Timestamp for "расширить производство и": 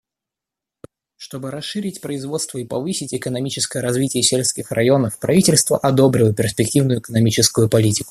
1.51-2.63